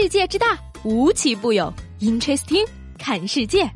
[0.00, 1.74] 世界之大，无奇不有。
[1.98, 2.64] Interesting，
[3.00, 3.68] 看世界。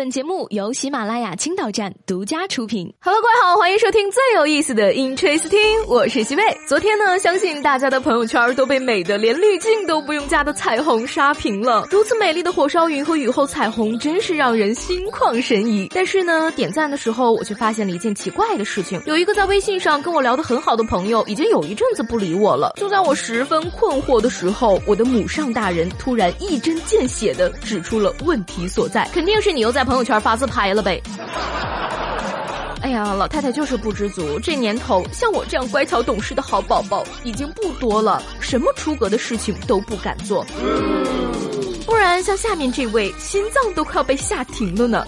[0.00, 2.90] 本节目由喜马拉雅青岛站独家出品。
[3.02, 6.42] Hello，各位好，欢迎收听最有意思的 Interesting，我是西贝。
[6.66, 11.86] 昨天呢，相信大家的朋友圈都被美的连滤镜都不用加的彩虹刷屏了。
[11.90, 15.86] 如此美丽的火烧云和雨后彩虹，真是让人心旷神怡。
[15.94, 22.72] 但是呢，点赞的时候，我却发现了一件奇怪的事情：有一个在微信上跟我聊得很好的朋友，已经有一阵子不理我了。
[22.76, 29.86] 就在我十分困惑的时候，我的母上大人突然一针见血的指出了问题所在，肯定是你又在。
[29.90, 31.02] 朋友圈发自拍了呗！
[32.80, 40.46] 哎呀，老太太就是不知足，这年头像我这样乖巧懂事的好宝宝已经不多了，什么出格的事情都不敢做，
[41.84, 45.04] 不然像下面这位，心脏都快要被吓停了呢。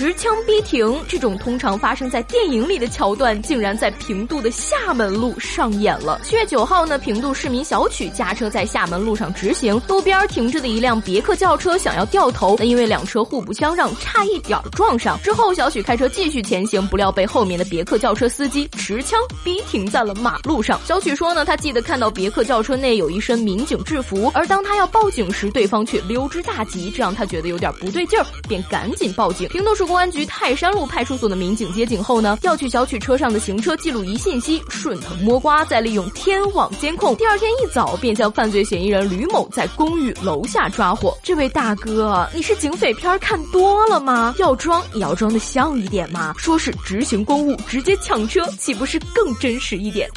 [0.00, 6.18] 持枪逼停这种通常发生在电影里的桥段，竟然在平度的厦门路上演了。
[6.24, 15.20] 七月九号呢，平度市民小曲驾车在厦门路上直行，路边停着的一辆别克轿车想要掉头，那因为两车互不相让，差一点撞上。
[15.22, 20.80] 之后小曲开车继续前行，不料被后面的别克轿车司机持枪逼停在了马路上。
[20.86, 29.46] 小曲说呢，他记得看到别克轿车内有一身民警制服，而当他要报警时，对方却溜之大吉，这让他觉得有点不对劲儿，便赶紧报警。
[29.50, 41.18] 平度市公安局泰山路派出所的民警接警后呢，调取小曲车上的行车记录仪信息，顺藤摸瓜，再利用天网监控，第二天一早便将犯罪嫌疑人吕某在公寓楼下抓获。
[41.24, 44.32] 这位大哥，你是警匪片看多了吗？
[44.38, 46.36] 要装也要装的像一点嘛！
[46.38, 50.08] 说是执行公务，直接抢车，岂不是更真实一点？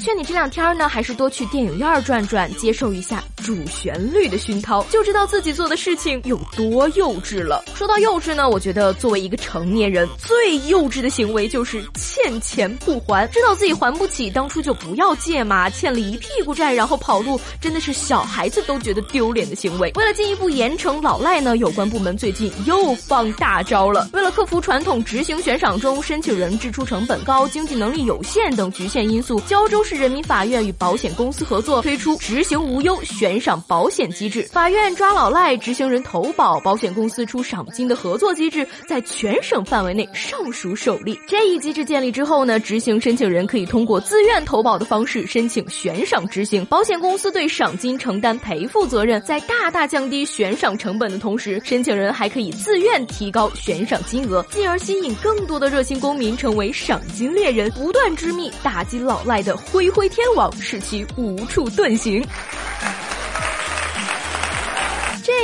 [0.00, 7.64] 劝你这两天呢，还是多去电影院转转，接受一下主旋律的熏陶，就知道自己做的事情有多幼稚了。
[7.74, 13.26] 说到幼稚呢，我觉得作为一个成年人，最幼稚的行为就是欠钱不还。
[13.28, 15.68] 知道自己还不起，当初就不要借嘛。
[15.68, 19.90] 欠了一屁股债，然后跑路，真的是小孩子都觉得丢脸的行为。
[19.96, 24.08] 为了进一步严惩老赖呢，有关部门最近又放大招了。
[24.12, 29.82] 为了克服传统执行悬赏中申请人支出成本高、经济能力有限等局限因素，胶州。
[29.88, 41.18] 市人民法院与保险公司合作推出执行无忧悬赏保险机制，法院抓老赖，执行人投保，保险公司出赏金的合作机制在全省范围内尚属首例。
[41.26, 59.56] 这一机制建立之后呢，执行申请人可以通过自愿投保的方式申请悬赏执行，保险公司对赏金承担赔付责任，在大大降低悬赏成本的同时，申请人还可以自愿提高悬赏金额，进而吸引更多的热心公民成为赏金猎人，不断织密打击老赖的。
[59.56, 62.24] 灰灰天网，使其无处遁形。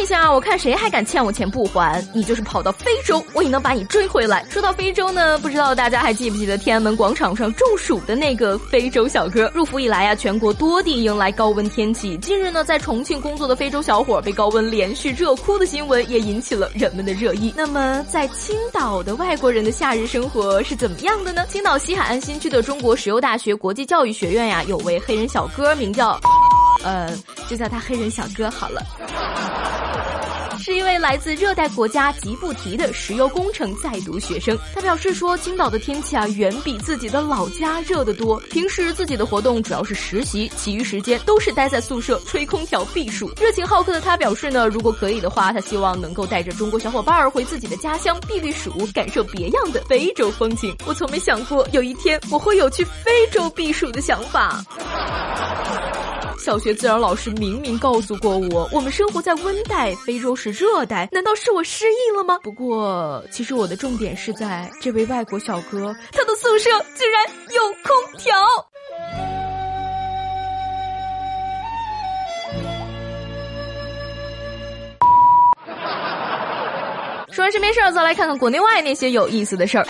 [0.05, 4.45] 下我看谁还敢欠我钱不还，你就是跑到非洲，我也能把你追回来。
[4.51, 9.51] 说到非洲呢，不知道大家还记不记得天安门广场上中暑的那个非洲小哥？
[9.55, 12.17] 入伏以来啊，全国多地迎来高温天气。
[12.19, 17.53] 近日呢，在重庆工作的非洲小伙被高温连续热哭的新闻也引起了人们的热议。
[17.57, 21.45] 那么，在青岛的外国人的夏日生活是怎么样的呢？
[21.49, 26.19] 青岛西海岸新区的中国石油大学国际教育学院呀，有位黑人小哥，名叫，
[26.83, 27.11] 呃，
[27.49, 28.83] 就叫他黑人小哥好了。
[30.59, 34.57] 是一位来自热带国家吉布提的石油工程在读学生。
[34.75, 38.39] 他表示说，青岛的天气啊，远比自己的老家热得多。
[38.51, 43.31] 平时自己的活动主要是实习，其余时间都是待在宿舍吹空调避暑。
[43.41, 50.75] 热情好客的他表示呢，如果可以的话，他希望能够带着中国小伙伴儿回自己的家乡避避暑，感受别样的非洲风情。
[50.87, 54.65] 我从没想过有一天我会有去非洲避暑的想法。
[56.45, 62.39] 小学自然老师明明告诉过我，我们生活在温带，非洲是热带，难道是我失忆了吗？
[62.43, 66.69] 不过，其实我的重点是在这位外国小哥，他的宿舍
[66.99, 68.35] 居然有空调。
[77.33, 79.87] 说完身边事儿，再来看看国内外那些有意思的事儿。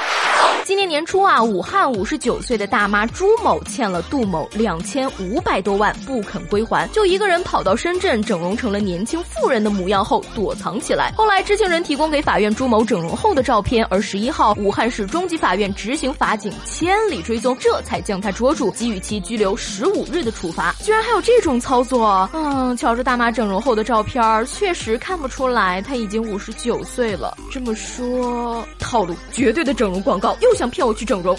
[0.65, 11.13] 今年年初啊，武汉五十九岁的大妈朱某欠了杜某两千五百多万不肯归还，就一个人跑到深圳整容成了年轻妇人的模样后躲藏起来。
[11.19, 20.75] 后来知情人提供给法院朱某整容后的照片，而十一号武汉市中级法院执行法警千里追踪，这才将他捉住，给予其拘留十五日的处罚。
[20.81, 22.27] 居然还有这种操作！
[22.33, 27.37] 嗯，瞧着大妈整容后的照片，确实看不出来她已经五十九岁了。
[27.53, 30.54] 这么说，套路绝对的整容广告又。
[30.55, 31.37] 想骗我去整容，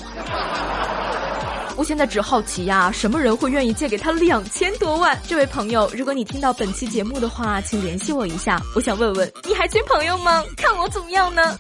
[1.75, 5.19] 我现在只好奇呀，什么人会愿意借给他两千多万？
[5.27, 10.43] 这位朋友，如果你听到本期节目的话，请联系我一下，我想问问，你还缺朋友吗？
[10.57, 11.57] 看我怎么样呢？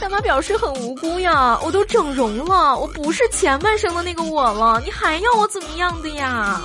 [0.00, 6.60] 大妈表示很无辜呀，我都整容了，我不是前半生的那个我了，你还要我怎么样的呀？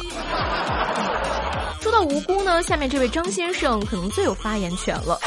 [1.82, 5.20] 说到无辜呢，下面这位张先生可能最有发言权了。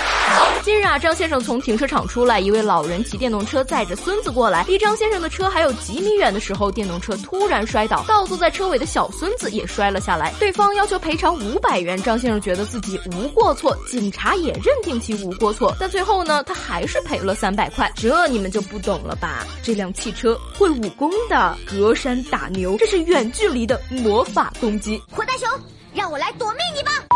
[0.62, 10.34] 近日啊，张先生从停车场出来，一位老人骑电动车载着孙子过来，离张先生的车还有几米远的时候，电动车突然摔倒，倒坐在车尾的小孙子也摔了下来。
[10.40, 17.92] 对方要求赔偿五百元，张先生觉得自己无过错，警察也认定其无过错，但最后呢，他还是赔了三百块。
[17.94, 19.46] 这你们就不懂了吧？
[19.62, 25.00] 这辆汽车会武功的，隔山打牛，这是远距离的魔法攻击。
[25.12, 25.48] 火大熊。
[25.94, 27.15] 让我来夺命你吧！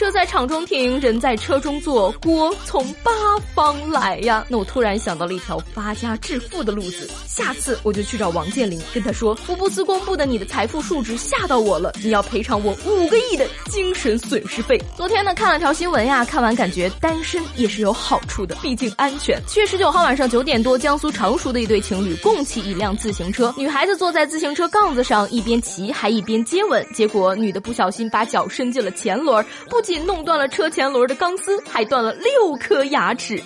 [0.00, 3.12] 车在场中停，人在车中坐，锅从八
[3.54, 4.42] 方来呀！
[4.48, 14.82] 那我突然想到了一条发家致富的路子，下次我就去找王健林，跟他说：福布斯公布的你的财富数值吓到我了，你要赔偿我五个亿的精神损失费。
[14.96, 19.38] 昨天呢看了条新闻呀，看完感觉单身也是有好处的，毕竟安全。
[19.46, 33.42] 七月十九号晚上九点多，江苏常熟的一对情侣共骑一辆自行车，女孩子坐在自行车杠子上，一边骑还一边接吻，结果女的不小心把脚伸进了前轮，不仅弄断了车前轮的钢丝，还断了六颗牙齿。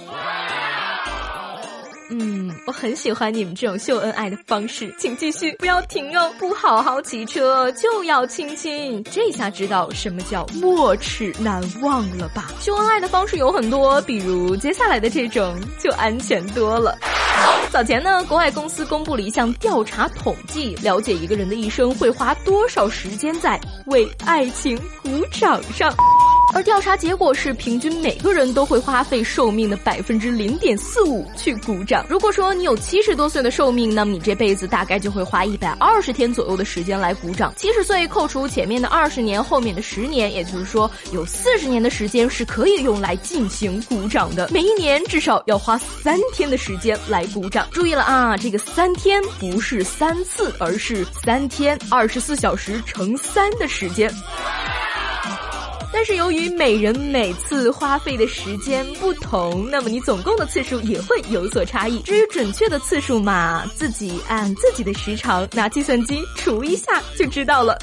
[2.10, 6.30] 嗯，我很喜欢你们这种秀恩爱的方式，请继续，不要停哦！
[6.38, 12.52] 不好好骑车就要亲亲，这下知道什么叫没齿难忘了吧？
[12.60, 16.94] 秀恩爱的方式有很多，比如接下来的这种就安全多了。
[17.70, 25.90] 早前呢，国外公司公布了一项调查统计，了解一个人的一生会花多少时间在为爱情鼓掌上。
[26.54, 32.06] 而调查结果是，平均每个人都会花费寿命的百分之零点四五去鼓掌。
[32.08, 37.52] 如果说你有七十多岁的寿命，那么你这辈子大概就会花一百二十天左右的时间来鼓掌。
[37.56, 44.48] 七十岁扣除前面的二十年，后面的十年，也就是说有四十年的时间是可以用来进行鼓掌的。
[44.52, 47.66] 每一年至少要花三天的时间来鼓掌。
[47.72, 54.08] 注意了啊，这个三天不是三次，而是三天二十四小时乘三的时间。
[55.94, 62.00] 但是由于每人每次花费的时间不同，那么你总共的次数也会有所差异。
[62.00, 67.78] 至于准确的次数嘛，自己按自己的时长拿计算机除一下就知道了。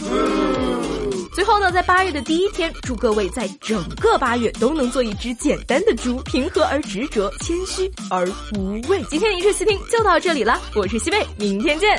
[1.34, 9.02] 最后呢，在八月的第一天，祝各位在整个八月都能做一只简单的猪，平和而执着，谦虚而无畏。
[9.10, 11.98] 今天一日细听就到这里了，我是西贝，明天见。